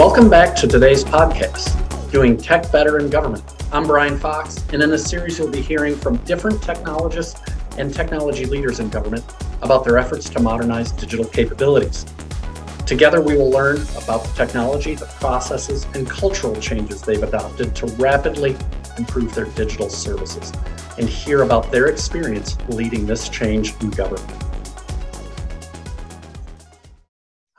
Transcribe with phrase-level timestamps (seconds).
[0.00, 3.44] Welcome back to today's podcast, Doing Tech Better in Government.
[3.70, 7.38] I'm Brian Fox, and in this series, you'll be hearing from different technologists
[7.76, 9.22] and technology leaders in government
[9.60, 12.06] about their efforts to modernize digital capabilities.
[12.86, 17.86] Together, we will learn about the technology, the processes, and cultural changes they've adopted to
[17.98, 18.56] rapidly
[18.96, 20.50] improve their digital services
[20.96, 24.49] and hear about their experience leading this change in government.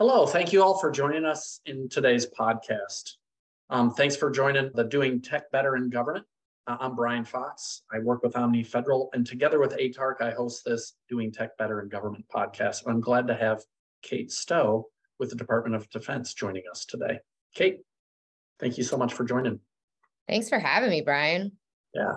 [0.03, 3.17] Hello, thank you all for joining us in today's podcast.
[3.69, 6.25] Um, thanks for joining the Doing Tech Better in Government.
[6.65, 7.83] Uh, I'm Brian Fox.
[7.93, 11.81] I work with Omni Federal, and together with ATARC, I host this Doing Tech Better
[11.81, 12.81] in Government podcast.
[12.87, 13.61] I'm glad to have
[14.01, 14.87] Kate Stowe
[15.19, 17.19] with the Department of Defense joining us today.
[17.53, 17.81] Kate,
[18.59, 19.59] thank you so much for joining.
[20.27, 21.51] Thanks for having me, Brian.
[21.93, 22.15] Yeah.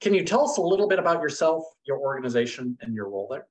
[0.00, 3.46] Can you tell us a little bit about yourself, your organization, and your role there?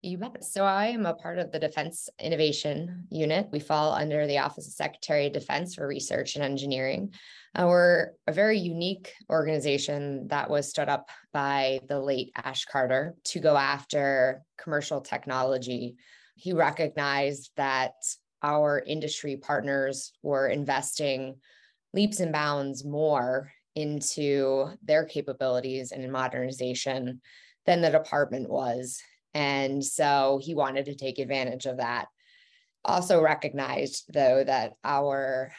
[0.00, 0.44] You bet.
[0.44, 3.48] So I am a part of the Defense Innovation Unit.
[3.50, 7.12] We fall under the Office of Secretary of Defense for Research and Engineering.
[7.52, 13.16] Uh, we're a very unique organization that was stood up by the late Ash Carter
[13.24, 15.96] to go after commercial technology.
[16.36, 17.94] He recognized that
[18.40, 21.40] our industry partners were investing
[21.92, 27.20] leaps and bounds more into their capabilities and modernization
[27.66, 29.02] than the department was.
[29.34, 32.06] And so he wanted to take advantage of that.
[32.84, 35.52] Also recognized, though, that our,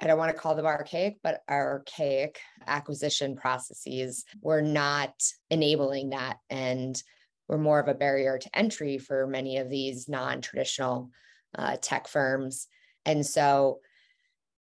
[0.00, 5.14] I don't want to call them archaic, but our archaic acquisition processes were not
[5.50, 7.00] enabling that and
[7.48, 11.10] were more of a barrier to entry for many of these non traditional
[11.56, 12.68] uh, tech firms.
[13.04, 13.80] And so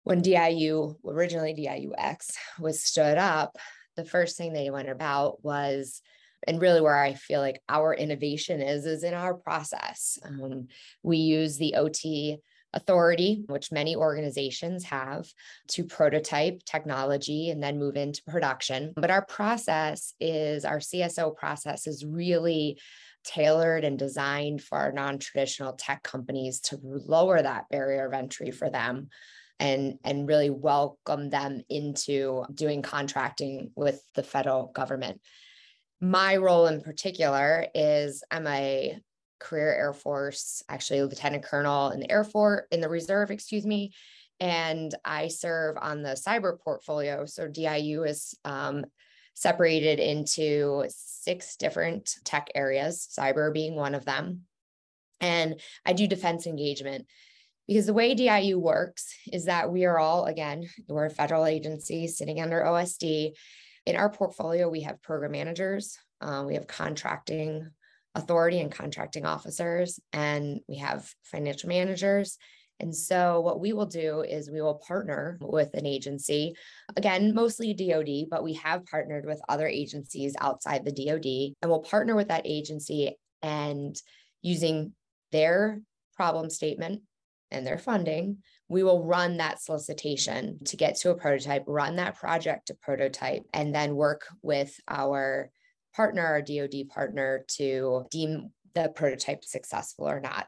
[0.04, 3.56] when DIU, originally DIUX, was stood up,
[3.96, 6.00] the first thing they went about was
[6.46, 10.18] and really where I feel like our innovation is is in our process.
[10.24, 10.68] Um,
[11.02, 12.38] we use the OT
[12.72, 15.26] authority, which many organizations have,
[15.68, 18.92] to prototype technology and then move into production.
[18.96, 22.78] But our process is our CSO process is really
[23.24, 28.70] tailored and designed for our non-traditional tech companies to lower that barrier of entry for
[28.70, 29.08] them
[29.58, 35.20] and and really welcome them into doing contracting with the federal government
[36.00, 38.98] my role in particular is I'm a
[39.38, 43.92] career Air Force, actually lieutenant colonel in the Air Force, in the reserve, excuse me.
[44.38, 47.26] And I serve on the cyber portfolio.
[47.26, 48.84] So DIU is um,
[49.34, 54.42] separated into six different tech areas, cyber being one of them.
[55.20, 57.06] And I do defense engagement
[57.68, 62.08] because the way DIU works is that we are all, again, we're a federal agency
[62.08, 63.32] sitting under OSD,
[63.86, 67.70] in our portfolio, we have program managers, uh, we have contracting
[68.14, 72.38] authority and contracting officers, and we have financial managers.
[72.80, 76.54] And so, what we will do is we will partner with an agency,
[76.96, 81.80] again, mostly DoD, but we have partnered with other agencies outside the DoD, and we'll
[81.80, 84.00] partner with that agency and
[84.40, 84.92] using
[85.30, 85.80] their
[86.16, 87.02] problem statement
[87.50, 88.38] and their funding,
[88.70, 93.42] we will run that solicitation to get to a prototype, run that project to prototype,
[93.52, 95.50] and then work with our
[95.94, 100.46] partner, our DoD partner, to deem the prototype successful or not.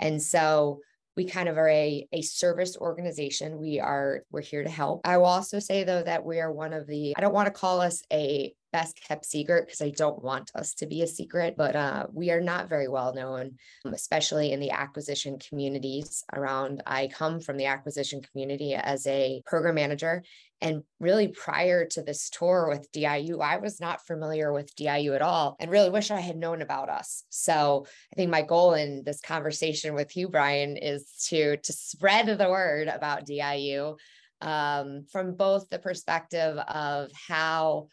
[0.00, 0.80] And so
[1.16, 3.58] we kind of are a, a service organization.
[3.58, 5.02] We are, we're here to help.
[5.04, 7.52] I will also say though that we are one of the, I don't want to
[7.52, 11.54] call us a best kept secret because I don't want us to be a secret,
[11.56, 16.82] but uh, we are not very well known, especially in the acquisition communities around.
[16.86, 20.22] I come from the acquisition community as a program manager.
[20.60, 25.22] And really, prior to this tour with DIU, I was not familiar with DIU at
[25.22, 27.24] all and really wish I had known about us.
[27.30, 32.26] So I think my goal in this conversation with you, Brian, is to, to spread
[32.38, 33.96] the word about DIU
[34.40, 37.88] um, from both the perspective of how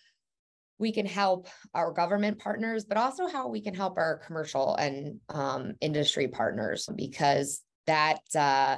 [0.79, 5.19] we can help our government partners, but also how we can help our commercial and
[5.29, 8.77] um, industry partners because that uh,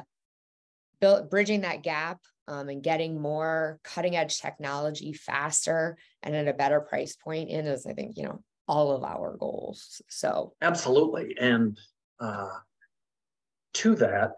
[1.00, 6.54] build, bridging that gap um, and getting more cutting edge technology faster and at a
[6.54, 10.02] better price point in is, I think, you know, all of our goals.
[10.10, 11.78] So absolutely, and
[12.20, 12.50] uh,
[13.74, 14.32] to that,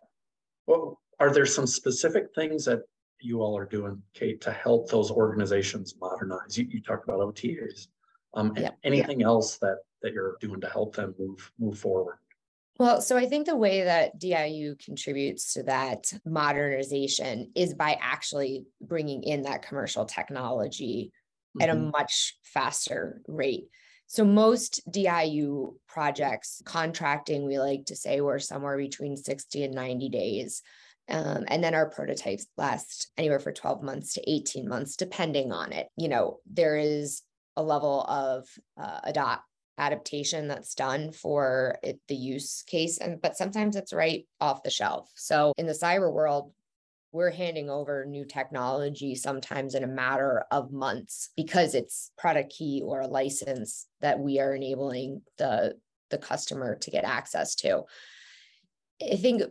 [0.68, 2.82] well, are there some specific things that
[3.24, 6.58] you all are doing, Kate, to help those organizations modernize?
[6.58, 7.88] You, you talked about OTAs.
[8.34, 12.18] Um, yeah, anything else that that you're doing to help them move move forward?
[12.80, 18.66] Well, so I think the way that DIU contributes to that modernization is by actually
[18.82, 21.12] bringing in that commercial technology
[21.56, 21.62] mm-hmm.
[21.62, 21.92] at a mm-hmm.
[21.92, 23.68] much faster rate.
[24.08, 30.10] So most DIU projects, contracting, we like to say we're somewhere between 60 and 90
[30.10, 30.62] days
[31.10, 35.74] Um, and then our prototypes last anywhere for 12 months to 18 months, depending on
[35.74, 35.88] it.
[35.98, 37.22] You know, there is
[37.56, 38.48] a level of
[38.78, 39.44] uh, adopt
[39.78, 44.70] adaptation that's done for it, the use case, and but sometimes it's right off the
[44.70, 45.10] shelf.
[45.16, 46.54] So in the cyber world,
[47.12, 52.82] we're handing over new technology sometimes in a matter of months because it's product key
[52.84, 55.76] or a license that we are enabling the
[56.10, 57.84] the customer to get access to.
[59.02, 59.44] I think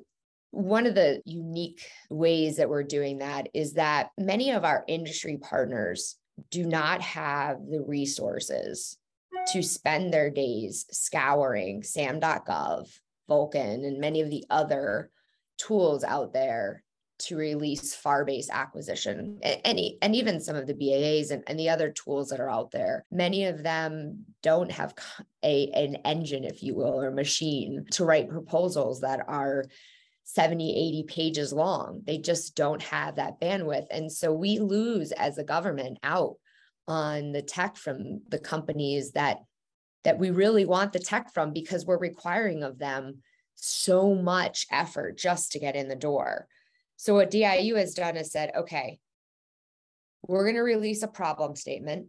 [0.52, 5.38] one of the unique ways that we're doing that is that many of our industry
[5.38, 6.16] partners
[6.50, 8.98] do not have the resources
[9.52, 12.86] to spend their days scouring SAM.gov,
[13.28, 15.10] Vulcan, and many of the other
[15.56, 16.84] tools out there
[17.18, 21.68] to release FAR based acquisition and, and even some of the BAAs and, and the
[21.70, 23.06] other tools that are out there.
[23.10, 24.94] Many of them don't have
[25.42, 29.64] a, an engine, if you will, or machine to write proposals that are
[30.34, 32.00] 70, 80 pages long.
[32.06, 33.86] They just don't have that bandwidth.
[33.90, 36.36] And so we lose as a government out
[36.88, 39.38] on the tech from the companies that
[40.04, 43.18] that we really want the tech from because we're requiring of them
[43.54, 46.48] so much effort just to get in the door.
[46.96, 48.98] So what DIU has done is said, okay,
[50.26, 52.06] we're going to release a problem statement.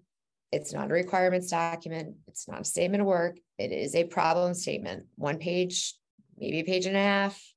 [0.51, 2.15] It's not a requirements document.
[2.27, 3.37] It's not a statement of work.
[3.59, 5.93] It is a problem statement, one page,
[6.37, 7.52] maybe a page and a half,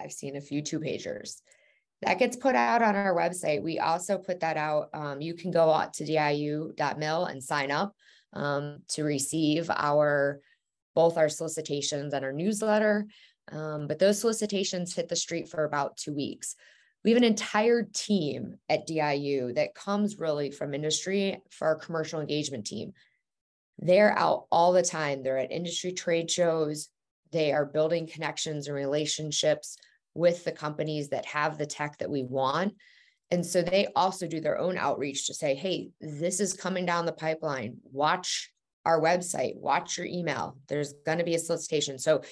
[0.00, 1.40] I've seen a few two pagers.
[2.02, 3.62] That gets put out on our website.
[3.62, 4.88] We also put that out.
[4.94, 7.94] Um, you can go out to diu.mil and sign up
[8.32, 10.40] um, to receive our
[10.94, 13.06] both our solicitations and our newsletter.
[13.52, 16.56] Um, but those solicitations hit the street for about two weeks.
[17.04, 22.20] We have an entire team at DIU that comes really from industry for our commercial
[22.20, 22.92] engagement team.
[23.78, 25.22] They're out all the time.
[25.22, 26.88] They're at industry trade shows.
[27.30, 29.76] They are building connections and relationships
[30.18, 32.74] with the companies that have the tech that we want.
[33.30, 37.06] And so they also do their own outreach to say, hey, this is coming down
[37.06, 37.76] the pipeline.
[37.84, 38.50] Watch
[38.84, 40.56] our website, watch your email.
[40.68, 41.98] There's going to be a solicitation.
[41.98, 42.22] So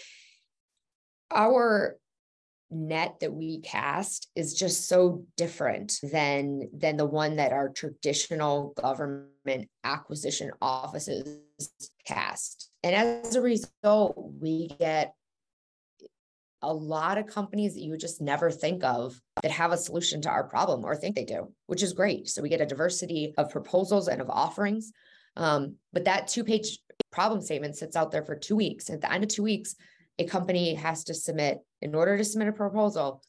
[1.31, 1.97] our
[2.71, 8.75] net that we cast is just so different than than the one that our traditional
[8.77, 11.39] government acquisition offices
[12.05, 15.15] cast and as a result we get
[16.67, 20.29] a lot of companies that you just never think of that have a solution to
[20.29, 22.29] our problem or think they do, which is great.
[22.29, 24.93] So we get a diversity of proposals and of offerings.
[25.37, 26.81] Um, but that two page
[27.13, 28.91] problem statement sits out there for two weeks.
[28.91, 29.77] At the end of two weeks,
[30.19, 33.23] a company has to submit, in order to submit a proposal,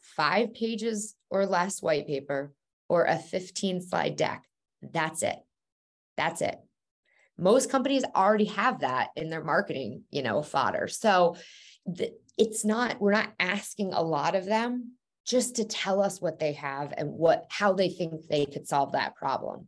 [0.00, 2.52] five pages or less white paper
[2.88, 4.44] or a 15 slide deck.
[4.80, 5.38] That's it.
[6.16, 6.56] That's it.
[7.38, 10.86] Most companies already have that in their marketing, you know, fodder.
[10.86, 11.36] So
[12.38, 14.92] it's not we're not asking a lot of them
[15.24, 18.92] just to tell us what they have and what how they think they could solve
[18.92, 19.66] that problem.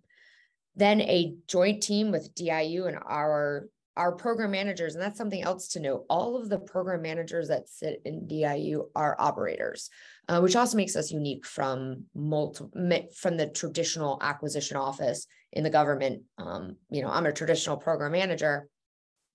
[0.76, 5.68] Then a joint team with diu and our our program managers and that's something else
[5.68, 9.88] to note all of the program managers that sit in diu are operators
[10.28, 12.72] uh, which also makes us unique from multiple
[13.16, 16.22] from the traditional acquisition office in the government.
[16.38, 18.68] Um, you know i'm a traditional program manager.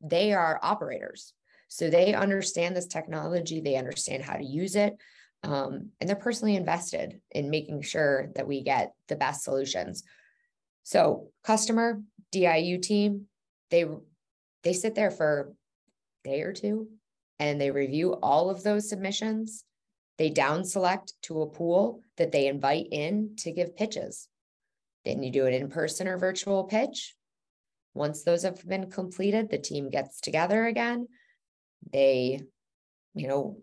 [0.01, 1.33] They are operators
[1.69, 4.97] so they understand this technology, they understand how to use it,
[5.43, 10.03] um, and they're personally invested in making sure that we get the best solutions.
[10.83, 13.27] So customer, DIU team,
[13.69, 13.85] they
[14.63, 15.53] they sit there for
[16.25, 16.89] a day or two
[17.37, 19.63] and they review all of those submissions.
[20.17, 24.27] They down select to a pool that they invite in to give pitches.
[25.05, 27.15] Then you do an in person or virtual pitch.
[27.93, 31.07] Once those have been completed, the team gets together again
[31.91, 32.41] they
[33.13, 33.57] you know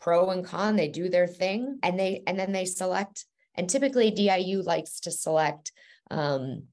[0.00, 4.10] pro and con they do their thing and they and then they select and typically
[4.10, 5.72] diu likes to select
[6.10, 6.64] um,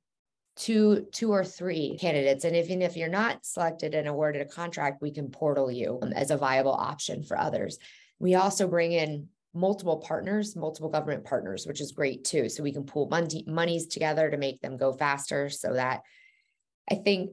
[0.58, 5.02] two two or three candidates and even if you're not selected and awarded a contract
[5.02, 7.78] we can portal you um, as a viable option for others.
[8.20, 12.74] We also bring in multiple partners multiple government partners which is great too so we
[12.74, 16.02] can pool money, monies together to make them go faster so that
[16.92, 17.32] i think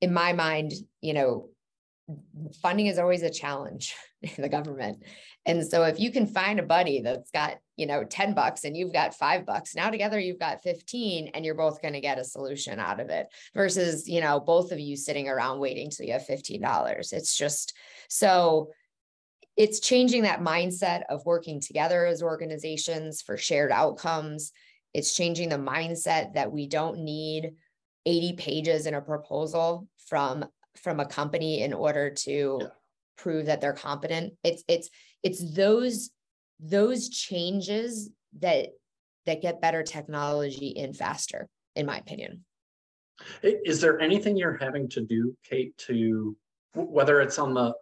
[0.00, 1.50] in my mind you know
[2.62, 5.02] funding is always a challenge in the government.
[5.44, 8.76] And so if you can find a buddy that's got, you know, 10 bucks and
[8.76, 12.18] you've got five bucks, now together you've got 15 and you're both going to get
[12.18, 16.06] a solution out of it versus, you know, both of you sitting around waiting till
[16.06, 17.12] you have $15.
[17.12, 17.74] It's just
[18.08, 18.70] so
[19.56, 24.52] it's changing that mindset of working together as organizations for shared outcomes.
[24.92, 27.52] It's changing the mindset that we don't need
[28.04, 30.44] 80 pages in a proposal from
[30.78, 32.66] from a company in order to yeah.
[33.16, 34.34] prove that they're competent.
[34.44, 34.90] It's it's
[35.22, 36.10] it's those
[36.60, 38.68] those changes that
[39.26, 42.44] that get better technology in faster, in my opinion.
[43.42, 46.36] Is there anything you're having to do, Kate, to
[46.74, 47.74] whether it's on the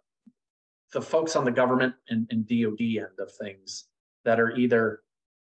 [0.93, 3.85] the folks on the government and, and DoD end of things
[4.23, 5.01] that are either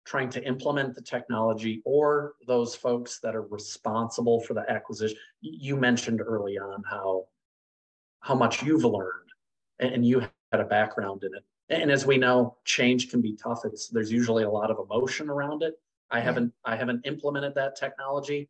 [0.05, 5.17] trying to implement the technology or those folks that are responsible for the acquisition?
[5.41, 7.25] You mentioned early on how
[8.21, 9.29] how much you've learned
[9.79, 11.43] and you had a background in it.
[11.69, 13.61] And as we know, change can be tough.
[13.65, 15.73] It's there's usually a lot of emotion around it.
[16.11, 18.49] I haven't I haven't implemented that technology.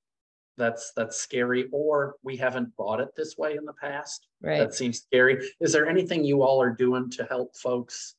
[0.57, 1.67] That's that's scary.
[1.71, 4.27] Or we haven't bought it this way in the past.
[4.41, 4.59] Right.
[4.59, 5.49] That seems scary.
[5.59, 8.15] Is there anything you all are doing to help folks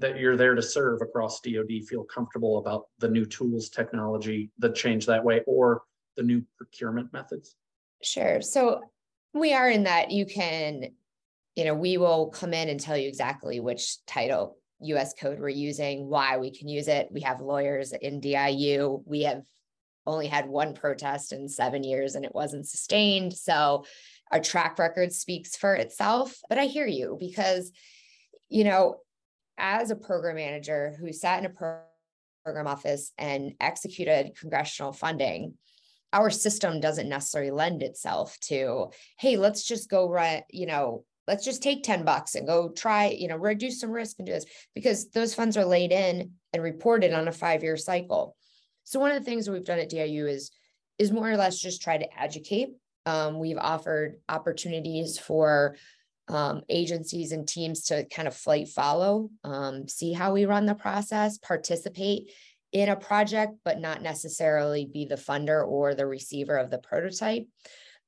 [0.00, 4.74] that you're there to serve across DoD feel comfortable about the new tools, technology that
[4.74, 5.82] change that way, or
[6.16, 7.56] the new procurement methods?
[8.02, 8.40] Sure.
[8.40, 8.80] So
[9.32, 10.90] we are in that you can
[11.56, 15.48] you know, we will come in and tell you exactly which title US code we're
[15.48, 17.08] using, why we can use it.
[17.10, 19.02] We have lawyers in DIU.
[19.04, 19.42] We have
[20.06, 23.34] only had one protest in seven years and it wasn't sustained.
[23.34, 23.84] So
[24.32, 26.38] our track record speaks for itself.
[26.48, 27.72] But I hear you because,
[28.48, 28.96] you know,
[29.60, 31.82] as a program manager who sat in a
[32.44, 35.54] program office and executed congressional funding,
[36.12, 41.44] our system doesn't necessarily lend itself to, hey, let's just go run, you know, let's
[41.44, 44.46] just take 10 bucks and go try, you know, reduce some risk and do this
[44.74, 48.36] because those funds are laid in and reported on a five year cycle.
[48.82, 50.50] So one of the things we've done at DIU is,
[50.98, 52.70] is more or less just try to educate.
[53.06, 55.76] Um, we've offered opportunities for
[56.30, 60.74] um, agencies and teams to kind of flight follow, um, see how we run the
[60.74, 62.30] process, participate
[62.72, 67.46] in a project, but not necessarily be the funder or the receiver of the prototype.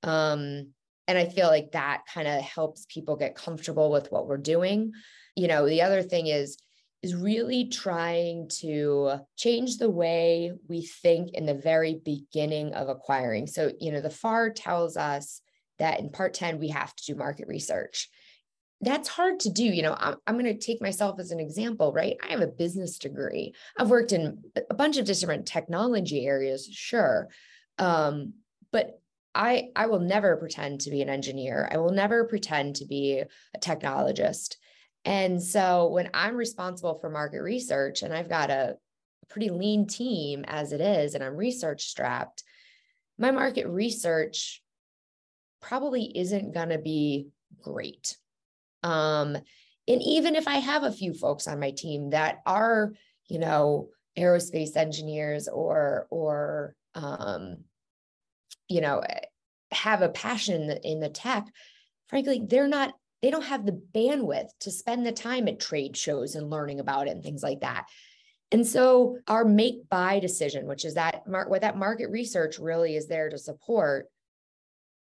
[0.04, 0.68] Um,
[1.08, 4.92] and I feel like that kind of helps people get comfortable with what we're doing.
[5.34, 6.58] You know, the other thing is,
[7.02, 13.48] is really trying to change the way we think in the very beginning of acquiring.
[13.48, 15.40] So, you know, the FAR tells us
[15.78, 18.08] that in part 10, we have to do market research.
[18.80, 19.64] That's hard to do.
[19.64, 22.16] You know, I'm, I'm going to take myself as an example, right?
[22.22, 23.54] I have a business degree.
[23.78, 27.28] I've worked in a bunch of different technology areas, sure.
[27.78, 28.34] Um,
[28.72, 29.00] but
[29.34, 31.68] I I will never pretend to be an engineer.
[31.70, 34.56] I will never pretend to be a technologist.
[35.04, 38.76] And so when I'm responsible for market research and I've got a
[39.28, 42.44] pretty lean team as it is and I'm research strapped,
[43.18, 44.61] my market research
[45.62, 47.28] probably isn't going to be
[47.62, 48.16] great.
[48.82, 49.36] Um
[49.88, 52.92] and even if I have a few folks on my team that are,
[53.28, 53.88] you know,
[54.18, 57.64] aerospace engineers or or um
[58.72, 59.20] you know, eh,
[59.70, 61.46] have a passion in the, in the tech,
[62.08, 66.34] frankly, they're not, they don't have the bandwidth to spend the time at trade shows
[66.34, 67.86] and learning about it and things like that.
[68.50, 73.06] And so our make buy decision, which is that what that market research really is
[73.08, 74.08] there to support,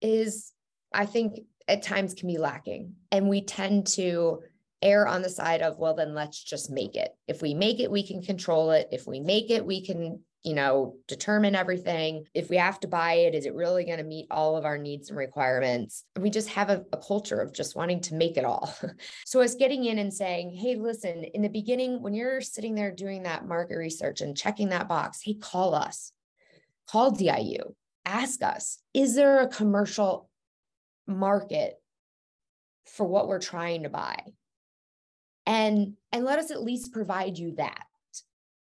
[0.03, 0.53] is
[0.93, 2.95] I think at times can be lacking.
[3.11, 4.41] And we tend to
[4.83, 7.11] err on the side of, well, then let's just make it.
[7.29, 8.89] If we make it, we can control it.
[8.91, 12.25] If we make it, we can you know, determine everything.
[12.35, 14.77] If we have to buy it, is it really going to meet all of our
[14.77, 16.05] needs and requirements?
[16.19, 18.75] We just have a, a culture of just wanting to make it all.
[19.25, 22.91] so it's getting in and saying, hey, listen, in the beginning, when you're sitting there
[22.91, 26.13] doing that market research and checking that box, hey, call us,
[26.89, 30.29] call DIU, ask us, is there a commercial
[31.07, 31.75] market
[32.87, 34.23] for what we're trying to buy?
[35.47, 37.85] And and let us at least provide you that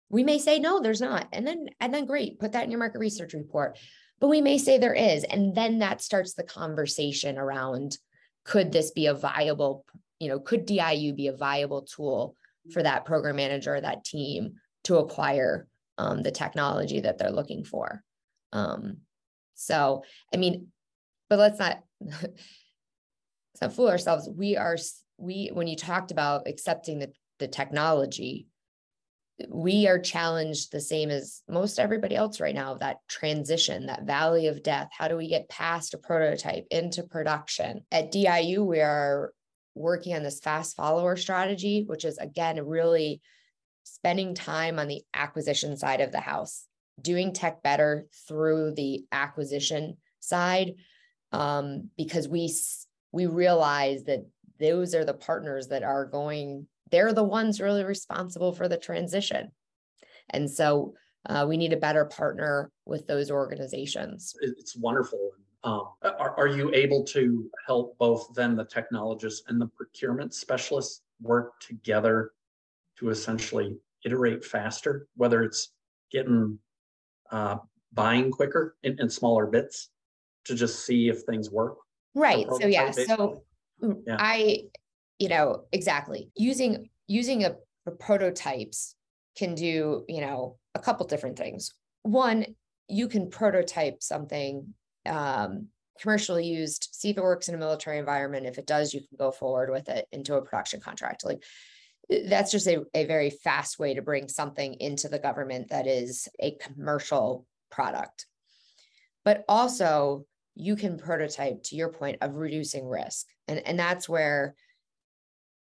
[0.09, 1.27] we may say no, there's not.
[1.33, 3.77] And then and then great, put that in your market research report.
[4.19, 7.97] But we may say there is and then that starts the conversation around
[8.45, 9.85] could this be a viable,
[10.19, 12.35] you know, could DIU be a viable tool
[12.71, 14.53] for that program manager or that team
[14.85, 15.67] to acquire
[15.97, 18.03] um, the technology that they're looking for.
[18.53, 18.97] Um,
[19.57, 20.67] so, I mean,
[21.29, 24.29] but let's not let's not fool ourselves.
[24.33, 24.77] We are
[25.17, 28.47] we when you talked about accepting the the technology,
[29.49, 34.47] we are challenged the same as most everybody else right now that transition that valley
[34.47, 34.89] of death.
[34.95, 37.81] How do we get past a prototype into production?
[37.91, 39.33] At diu we are
[39.73, 43.21] working on this fast follower strategy which is again really
[43.83, 46.66] spending time on the acquisition side of the house
[47.01, 50.75] doing tech better through the acquisition side
[51.31, 52.51] um, because we
[53.11, 54.25] we realize that
[54.59, 59.51] those are the partners that are going they're the ones really responsible for the transition.
[60.29, 60.93] And so
[61.25, 64.33] uh, we need a better partner with those organizations.
[64.41, 65.31] It's wonderful.
[65.63, 71.01] Um, are, are you able to help both then the technologists and the procurement specialists
[71.21, 72.31] work together
[72.99, 73.75] to essentially
[74.05, 75.73] iterate faster, whether it's
[76.11, 76.57] getting
[77.31, 77.57] uh,
[77.93, 79.89] buying quicker in, in smaller bits
[80.45, 81.77] to just see if things work.
[82.15, 82.47] Right.
[82.59, 82.91] So yeah.
[82.91, 83.43] So
[83.83, 84.17] mm, yeah.
[84.19, 84.63] I,
[85.19, 87.55] you know, exactly using using a,
[87.85, 88.95] a prototypes
[89.37, 91.73] can do, you know, a couple different things.
[92.03, 92.45] One,
[92.87, 94.73] you can prototype something
[95.05, 95.67] um,
[95.99, 98.45] commercially used, see if it works in a military environment.
[98.45, 101.25] If it does, you can go forward with it into a production contract.
[101.25, 101.43] Like
[102.09, 106.27] that's just a, a very fast way to bring something into the government that is
[106.39, 108.25] a commercial product.
[109.25, 113.27] But also, you can prototype to your point of reducing risk.
[113.47, 114.55] And, and that's where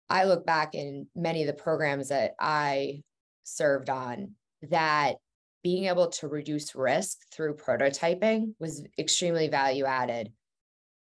[0.09, 3.03] I look back in many of the programs that I
[3.43, 4.31] served on
[4.69, 5.15] that
[5.63, 10.31] being able to reduce risk through prototyping was extremely value added.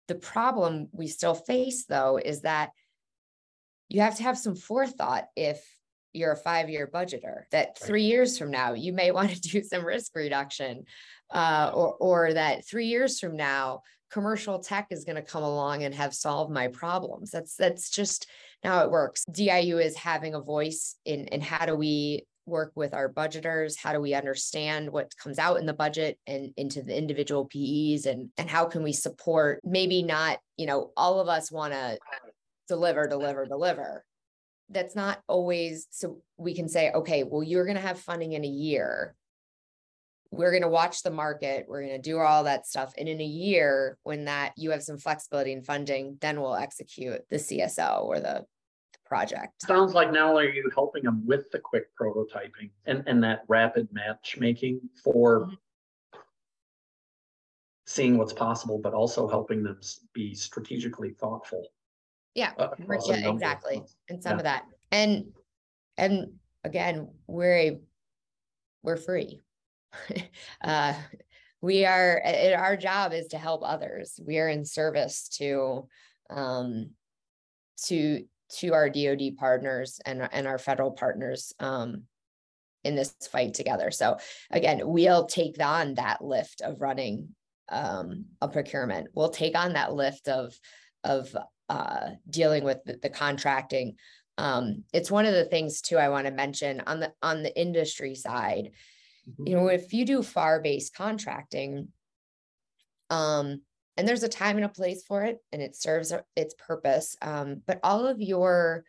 [0.09, 2.71] The problem we still face, though, is that
[3.91, 5.63] you have to have some forethought if
[6.13, 9.63] you're a five year budgeter, that three years from now, you may want to do
[9.63, 10.85] some risk reduction,
[11.33, 15.85] uh, or, or that three years from now, commercial tech is going to come along
[15.85, 17.31] and have solved my problems.
[17.31, 18.27] That's that's just
[18.65, 19.25] how it works.
[19.27, 23.93] DIU is having a voice in in how do we work with our budgeters how
[23.93, 28.31] do we understand what comes out in the budget and into the individual PEs and
[28.39, 31.97] and how can we support maybe not you know all of us want to
[32.71, 34.05] deliver deliver deliver
[34.71, 38.45] that's not always so we can say okay well you're going to have funding in
[38.45, 39.15] a year
[40.31, 43.21] we're going to watch the market we're going to do all that stuff and in
[43.21, 48.05] a year when that you have some flexibility in funding then we'll execute the cso
[48.05, 48.47] or the
[49.11, 49.61] project.
[49.63, 53.43] Sounds like not only are you helping them with the quick prototyping and, and that
[53.49, 55.55] rapid matchmaking for mm-hmm.
[57.87, 59.81] seeing what's possible, but also helping them
[60.15, 61.67] be strategically thoughtful.
[62.35, 63.83] Yeah, yeah exactly.
[64.09, 64.37] And some yeah.
[64.39, 64.65] of that.
[64.93, 65.27] And
[65.97, 66.33] and
[66.65, 67.81] again, we're a
[68.83, 69.41] we're free.
[70.65, 70.95] uh
[71.61, 72.23] we are
[72.57, 74.19] our job is to help others.
[74.25, 75.89] We are in service to
[76.31, 76.91] um
[77.87, 82.03] to to our DoD partners and, and our federal partners um,
[82.83, 83.91] in this fight together.
[83.91, 84.19] So
[84.51, 87.35] again, we'll take on that lift of running
[87.71, 89.09] um, a procurement.
[89.15, 90.59] We'll take on that lift of
[91.05, 91.35] of
[91.69, 93.97] uh, dealing with the, the contracting.
[94.39, 97.59] Um, it's one of the things too I want to mention on the on the
[97.59, 98.71] industry side.
[99.29, 99.47] Mm-hmm.
[99.47, 101.89] You know, if you do FAR based contracting,
[103.11, 103.61] um,
[103.97, 107.61] and there's a time and a place for it and it serves its purpose um,
[107.67, 108.85] but all of your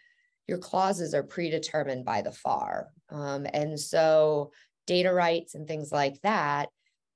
[0.47, 4.51] your clauses are predetermined by the FAR um, and so
[4.87, 6.69] data rights and things like that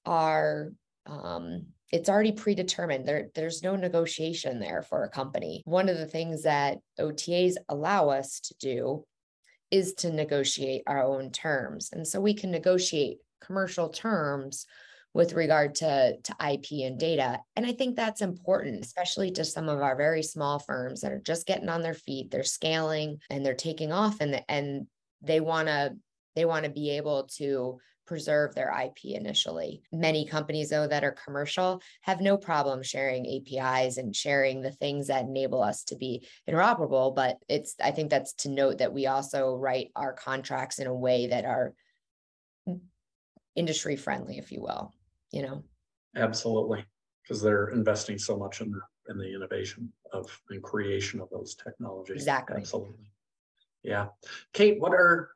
[0.05, 0.71] are
[1.05, 3.07] um, it's already predetermined.
[3.07, 5.61] There there's no negotiation there for a company.
[5.65, 9.05] One of the things that otas allow us to do
[9.71, 11.89] is to negotiate our own terms.
[11.91, 14.65] And so we can negotiate commercial terms
[15.13, 17.39] with regard to, to IP and data.
[17.55, 21.21] And I think that's important, especially to some of our very small firms that are
[21.21, 24.87] just getting on their feet, they're scaling and they're taking off and, and
[25.21, 25.95] they want to
[26.35, 29.81] they want to be able to preserve their IP initially.
[29.91, 35.07] Many companies, though, that are commercial have no problem sharing APIs and sharing the things
[35.07, 37.15] that enable us to be interoperable.
[37.15, 40.95] But it's, I think that's to note that we also write our contracts in a
[40.95, 41.73] way that are
[43.55, 44.93] industry friendly, if you will
[45.35, 45.63] you know
[46.15, 46.83] absolutely
[47.21, 51.55] because they're investing so much in the in the innovation of and creation of those
[51.55, 53.11] technologies exactly absolutely
[53.83, 54.07] yeah
[54.53, 55.29] kate what are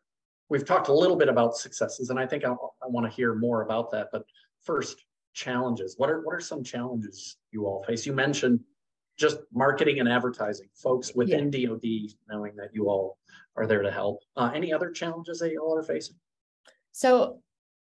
[0.50, 3.36] we've talked a little bit about successes and i think i, I want to hear
[3.36, 4.24] more about that but
[4.64, 8.60] first challenges what are what are some challenges you all face you mentioned
[9.18, 11.68] just marketing and advertising folks within yeah.
[11.68, 13.18] dod knowing that you all
[13.56, 16.16] are there to help uh, any other challenges that you all are facing
[16.92, 17.40] so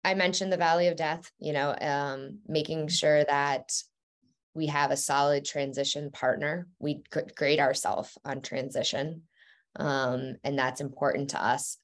[0.04, 3.74] I mentioned the Valley of Death, you know, um, making sure that
[4.54, 6.68] we have a solid transition partner.
[6.80, 7.04] We
[7.36, 9.24] grade ourselves on transition.
[9.76, 11.78] Um, and that's important to us.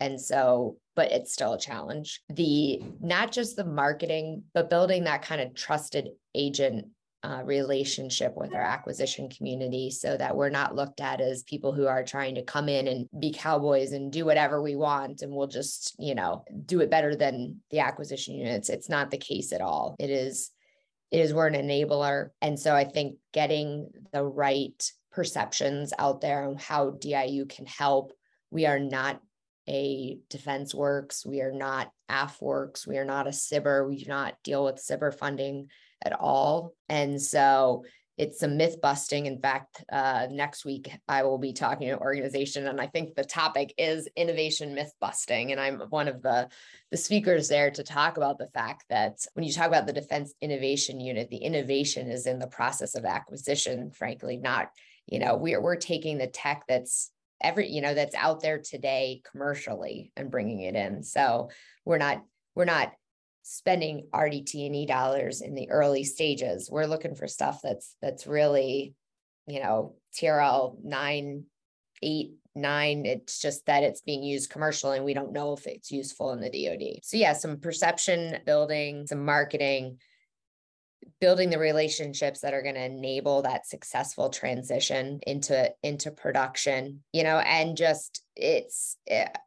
[0.00, 2.20] And so, but it's still a challenge.
[2.28, 6.86] The not just the marketing, but building that kind of trusted agent
[7.24, 11.86] uh, relationship with our acquisition community so that we're not looked at as people who
[11.86, 15.46] are trying to come in and be cowboys and do whatever we want and we'll
[15.46, 18.68] just you know do it better than the acquisition units.
[18.68, 19.96] It's not the case at all.
[19.98, 20.50] It is
[21.10, 22.30] it is we're an enabler.
[22.42, 28.12] And so i think getting the right perceptions out there on how diu can help
[28.50, 29.20] we are not
[29.68, 34.34] a defense works we are not AFWERX we are not a SBIR we do not
[34.42, 35.68] deal with SBIR funding
[36.04, 36.74] at all.
[36.88, 37.84] And so
[38.16, 39.26] it's some myth busting.
[39.26, 43.14] In fact, uh, next week I will be talking to an organization, and I think
[43.14, 45.50] the topic is innovation myth busting.
[45.50, 46.48] And I'm one of the
[46.92, 50.32] the speakers there to talk about the fact that when you talk about the Defense
[50.40, 53.90] Innovation Unit, the innovation is in the process of acquisition.
[53.90, 54.68] Frankly, not
[55.06, 57.10] you know we're we're taking the tech that's
[57.44, 61.02] every you know that's out there today commercially and bringing it in.
[61.02, 61.50] So
[61.84, 62.22] we're not
[62.54, 62.92] we're not
[63.44, 66.70] spending RDT&E dollars in the early stages.
[66.70, 68.94] We're looking for stuff that's that's really,
[69.46, 71.44] you know, TRL nine,
[72.02, 73.04] eight, nine.
[73.04, 76.40] It's just that it's being used commercially and we don't know if it's useful in
[76.40, 77.00] the DoD.
[77.02, 79.98] So yeah, some perception building, some marketing,
[81.20, 87.22] building the relationships that are going to enable that successful transition into into production you
[87.22, 89.38] know and just it's it, eh,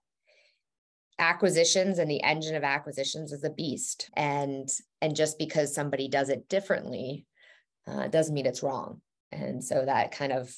[1.20, 4.10] acquisitions and the engine of acquisitions is a beast.
[4.16, 4.70] And
[5.02, 7.26] and just because somebody does it differently
[7.88, 9.02] uh, doesn't mean it's wrong.
[9.32, 10.54] And so that kind of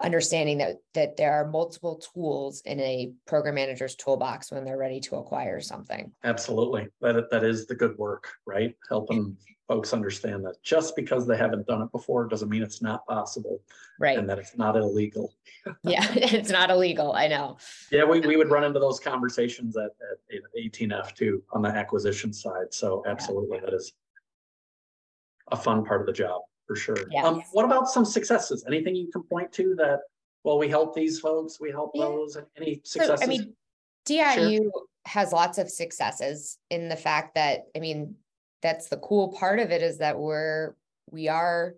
[0.00, 5.00] understanding that that there are multiple tools in a program manager's toolbox when they're ready
[5.00, 6.12] to acquire something.
[6.24, 6.88] Absolutely.
[7.00, 8.76] That that is the good work right?
[8.88, 9.36] Helping
[9.68, 13.60] folks understand that just because they haven't done it before doesn't mean it's not possible
[14.00, 14.18] right.
[14.18, 15.34] and that it's not illegal.
[15.82, 17.58] Yeah it's not illegal i know.
[17.92, 19.90] Yeah we, we would run into those conversations at,
[20.30, 23.66] at 18f too on the acquisition side so absolutely yeah.
[23.66, 23.92] that is
[25.52, 27.24] a fun part of the job for sure yeah.
[27.24, 30.00] um, what about some successes anything you can point to that
[30.44, 32.04] well we help these folks we help yeah.
[32.04, 33.52] those any successes so, i mean
[34.06, 34.70] diu sure.
[35.06, 38.14] has lots of successes in the fact that i mean
[38.62, 40.74] that's the cool part of it is that we're
[41.10, 41.74] we are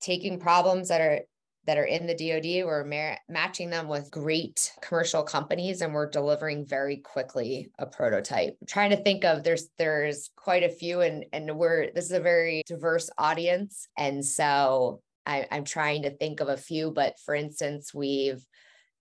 [0.00, 1.20] taking problems that are
[1.66, 2.64] that are in the DoD.
[2.64, 8.56] We're matching them with great commercial companies, and we're delivering very quickly a prototype.
[8.60, 12.12] I'm trying to think of there's there's quite a few, and and we're this is
[12.12, 16.90] a very diverse audience, and so I, I'm trying to think of a few.
[16.92, 18.44] But for instance, we've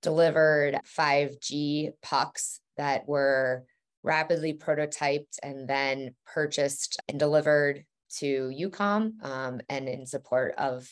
[0.01, 3.63] delivered 5G pucks that were
[4.04, 7.84] rapidly prototyped and then purchased and delivered
[8.17, 10.88] to EUCOM um, and in support of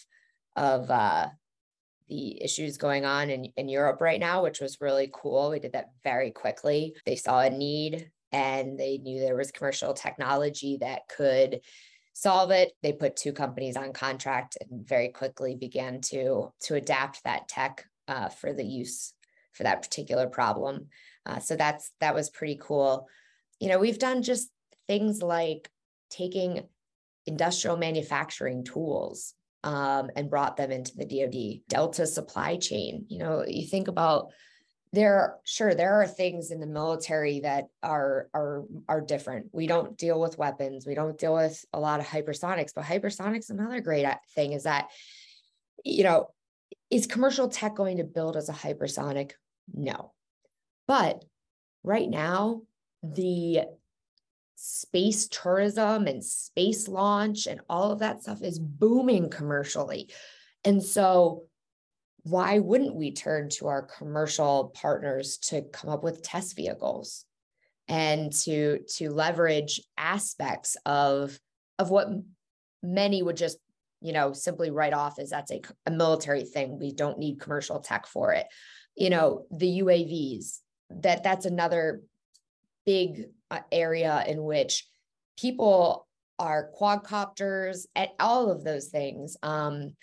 [0.56, 1.28] of uh,
[2.08, 5.50] the issues going on in, in Europe right now, which was really cool.
[5.50, 6.96] We did that very quickly.
[7.06, 11.62] They saw a need and they knew there was commercial technology that could
[12.13, 12.74] solve it.
[12.82, 17.86] They put two companies on contract and very quickly began to to adapt that tech
[18.08, 19.13] uh, for the use
[19.54, 20.88] for that particular problem.
[21.26, 23.08] Uh, so that's that was pretty cool.
[23.60, 24.50] You know, we've done just
[24.88, 25.70] things like
[26.10, 26.63] taking
[27.26, 31.67] industrial manufacturing tools um, and brought them into the DoD.
[31.67, 33.06] Delta supply chain.
[33.10, 34.32] You know, you think about
[34.91, 39.97] there sure there are things in the military that are are are different we don't
[39.97, 44.06] deal with weapons we don't deal with a lot of hypersonics but hypersonics another great
[44.06, 44.89] uh, thing is that
[45.84, 46.28] you know
[46.91, 49.32] is commercial tech going to build as a hypersonic
[49.73, 50.13] no
[50.88, 51.23] but
[51.84, 52.62] right now,
[53.02, 53.62] the
[54.56, 60.10] space tourism and space launch and all of that stuff is booming commercially.
[60.63, 61.44] And so,
[62.24, 67.26] why wouldn't we turn to our commercial partners to come up with test vehicles
[67.89, 71.38] and to to leverage aspects of
[71.80, 72.08] of what
[72.82, 73.58] many would just
[74.02, 77.80] you know simply write off as that's a, a military thing we don't need commercial
[77.80, 78.48] tech for it
[78.96, 82.02] you know the uavs that that's another
[82.86, 83.26] big
[83.72, 84.88] area in which
[85.39, 86.08] people
[86.39, 89.94] are quadcopters and all of those things um,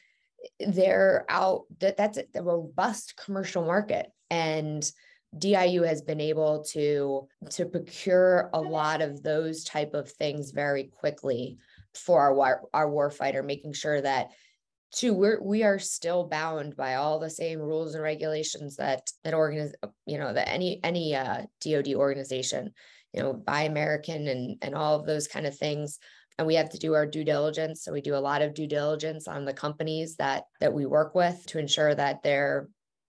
[0.58, 4.10] they're out that that's a robust commercial market.
[4.30, 4.88] And
[5.36, 10.84] diu has been able to to procure a lot of those type of things very
[10.84, 11.58] quickly
[11.94, 14.30] for our war, our warfighter making sure that
[14.92, 19.34] two we're we are still bound by all the same rules and regulations that that
[19.34, 19.72] organize
[20.04, 22.72] you know that any any uh dod organization
[23.12, 25.98] you know buy american and and all of those kind of things
[26.38, 28.66] and we have to do our due diligence so we do a lot of due
[28.66, 32.68] diligence on the companies that that we work with to ensure that their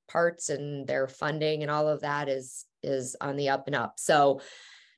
[0.09, 3.93] parts and their funding and all of that is is on the up and up
[3.97, 4.41] so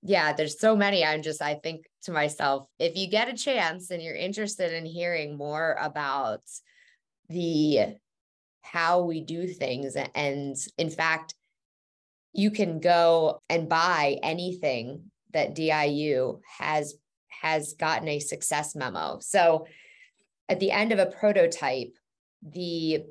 [0.05, 1.03] yeah, there's so many.
[1.05, 4.85] I'm just, I think to myself, if you get a chance and you're interested in
[4.85, 6.41] hearing more about
[7.29, 7.95] the
[8.61, 9.95] how we do things.
[10.13, 11.35] And in fact,
[12.34, 16.96] you can go and buy anything that DIU has
[17.41, 19.19] has gotten a success memo.
[19.19, 19.67] So
[20.48, 21.93] at the end of a prototype,
[22.41, 23.04] the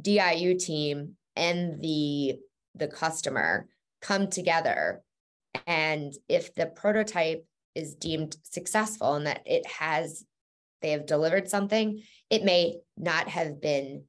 [0.00, 2.38] DIU team and the
[2.74, 3.68] the customer
[4.00, 5.02] come together
[5.66, 10.24] and if the prototype is deemed successful and that it has
[10.80, 12.02] they have delivered something.
[12.28, 14.04] It may not have been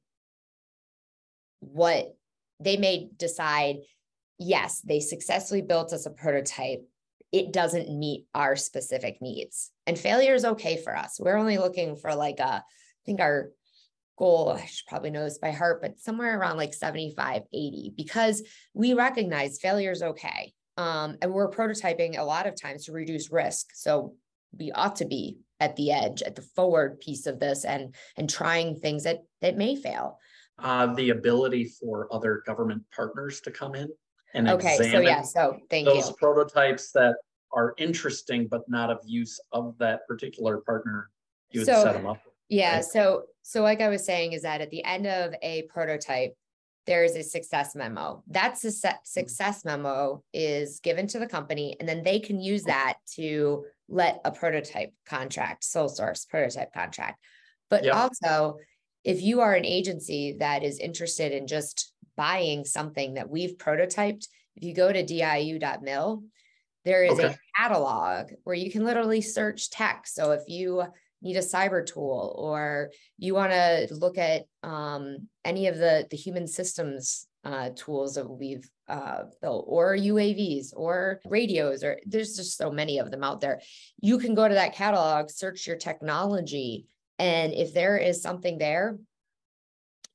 [1.60, 2.14] what
[2.60, 3.76] they may decide,
[4.42, 6.86] yes, they successfully built us a prototype.
[7.30, 9.70] It doesn't meet our specific needs.
[9.86, 11.18] And failure is okay for us.
[11.18, 12.62] We're only looking for like a, I
[13.06, 13.50] think our
[14.18, 18.42] goal, I should probably know this by heart, but somewhere around like 75, 80, because
[18.74, 20.52] we recognize failure is okay.
[20.76, 23.70] Um, and we're prototyping a lot of times to reduce risk.
[23.74, 24.14] So
[24.58, 28.28] we ought to be at the edge, at the forward piece of this and and
[28.28, 30.18] trying things that that may fail.
[30.58, 33.88] Uh, the ability for other government partners to come in
[34.34, 35.94] and Okay, so yeah, so thank you.
[35.94, 37.16] those prototypes that
[37.52, 41.10] are interesting but not of use of that particular partner.
[41.50, 42.18] You would So- set them up.
[42.48, 42.84] Yeah, right?
[42.84, 46.34] so so like I was saying is that at the end of a prototype,
[46.86, 48.22] there is a success memo.
[48.28, 49.20] That success mm-hmm.
[49.20, 54.20] success memo is given to the company and then they can use that to let
[54.24, 57.22] a prototype contract, sole source prototype contract.
[57.70, 57.92] But Yeah.
[57.92, 58.58] also,
[59.04, 64.26] if you are an agency that is interested in just buying something that we've prototyped,
[64.56, 66.24] if you go to diu.mil,
[66.84, 70.06] there is a catalog where you can literally search tech.
[70.06, 70.82] So if you
[71.22, 76.16] need a cyber tool or you want to look at um, any of the the
[76.16, 82.56] human systems uh, tools that we've uh, built or UAVs or radios or there's just
[82.56, 83.60] so many of them out there.
[84.00, 86.86] You can go to that catalog, search your technology,
[87.18, 88.98] and if there is something there,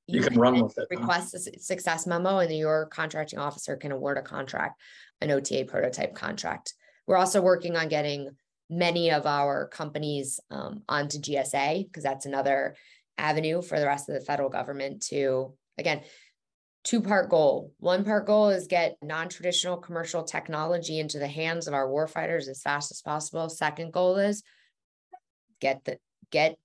[0.07, 0.87] You can run with it.
[0.91, 0.99] huh?
[0.99, 4.79] request a success memo and your contracting officer can award a contract,
[5.21, 6.73] an OTA prototype contract.
[7.05, 8.29] We're also working on getting
[8.69, 12.75] many of our companies um, onto GSA because that's another
[13.17, 16.01] avenue for the rest of the federal government to, again,
[16.83, 17.73] two part goal.
[17.79, 22.47] One part goal is get non traditional commercial technology into the hands of our warfighters
[22.47, 23.49] as fast as possible.
[23.49, 24.43] Second goal is
[25.59, 25.97] get the
[26.31, 26.57] get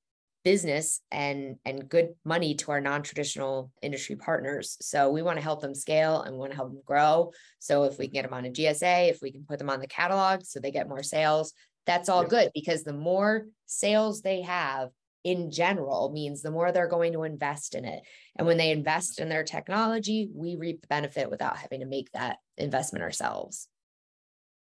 [0.44, 4.76] business and and good money to our non-traditional industry partners.
[4.80, 7.32] So we want to help them scale and we want to help them grow.
[7.58, 9.80] So if we can get them on a GSA, if we can put them on
[9.80, 11.52] the catalog so they get more sales,
[11.86, 12.28] that's all Yeah.
[12.28, 14.90] good because the more sales they have
[15.24, 18.02] in general means the more they're going to invest in it.
[18.36, 22.10] And when they invest in their technology, we reap the benefit without having to make
[22.12, 23.68] that investment ourselves.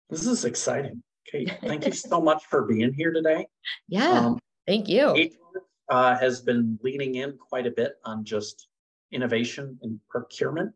[0.09, 1.01] This is exciting.
[1.31, 3.47] Kate, thank you so much for being here today.
[3.87, 5.29] Yeah, Um, thank you.
[5.87, 8.69] Uh, has been leaning in quite a bit on just
[9.11, 10.73] innovation and procurement.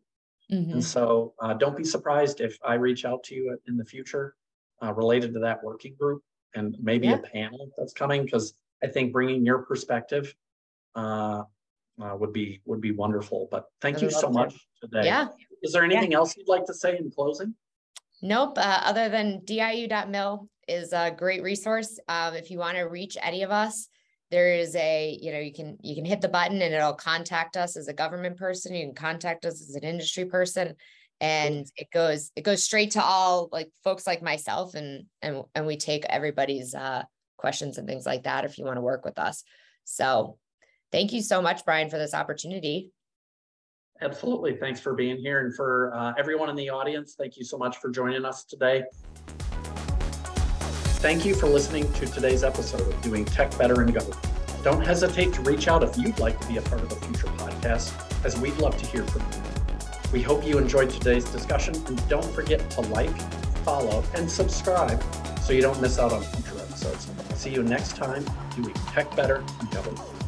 [0.52, 0.72] Mhm.
[0.72, 4.36] And so uh, don't be surprised if I reach out to you in the future
[4.82, 6.22] uh, related to that working group
[6.54, 10.34] and maybe a panel that's coming because I think bringing your perspective
[10.94, 11.42] uh,
[12.00, 13.48] uh, would be would be wonderful.
[13.50, 14.32] But thank you so to.
[14.32, 15.06] much today.
[15.06, 15.28] Yeah.
[15.62, 17.54] Is there anything else you'd like to say in closing?
[18.22, 21.98] Nope, uh, other than diu.mil is a great resource.
[22.08, 23.88] Um, if you want to reach any of us,
[24.30, 27.56] there is a, you know, you can, you can hit the button and it'll contact
[27.56, 28.74] us as a government person.
[28.74, 30.74] You can contact us as an industry person.
[31.20, 35.66] And it goes, it goes straight to all like folks like myself and, and, and
[35.66, 37.02] we take everybody's, uh,
[37.36, 39.42] questions and things like that if you want to work with us.
[39.84, 40.36] So
[40.92, 42.90] thank you so much, Brian, for this opportunity.
[44.02, 44.56] Absolutely.
[44.56, 45.44] Thanks for being here.
[45.44, 48.84] And for uh, everyone in the audience, thank you so much for joining us today.
[51.00, 54.20] Thank you for listening to today's episode of Doing Tech Better in Government.
[54.62, 57.26] Don't hesitate to reach out if you'd like to be a part of a future
[57.38, 59.42] podcast, as we'd love to hear from you.
[60.12, 63.16] We hope you enjoyed today's discussion and don't forget to like,
[63.64, 65.02] follow, and subscribe
[65.40, 67.08] so you don't miss out on future episodes.
[67.34, 68.22] See you next time
[68.54, 70.19] doing Tech Better in Government.